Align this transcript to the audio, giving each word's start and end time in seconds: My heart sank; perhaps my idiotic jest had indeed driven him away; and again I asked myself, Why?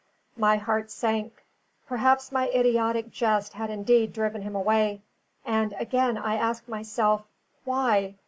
My 0.35 0.55
heart 0.57 0.89
sank; 0.89 1.43
perhaps 1.85 2.31
my 2.31 2.49
idiotic 2.49 3.11
jest 3.11 3.53
had 3.53 3.69
indeed 3.69 4.11
driven 4.13 4.41
him 4.41 4.55
away; 4.55 5.03
and 5.45 5.75
again 5.79 6.17
I 6.17 6.37
asked 6.37 6.67
myself, 6.67 7.21
Why? 7.65 8.15